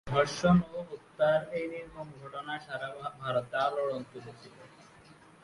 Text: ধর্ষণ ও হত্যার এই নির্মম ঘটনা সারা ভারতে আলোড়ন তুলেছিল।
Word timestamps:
ধর্ষণ 0.09 0.57
ও 0.69 0.79
হত্যার 0.89 1.39
এই 1.57 1.65
নির্মম 1.73 2.07
ঘটনা 2.21 2.53
সারা 2.65 2.87
ভারতে 3.21 3.55
আলোড়ন 3.65 4.01
তুলেছিল। 4.11 4.55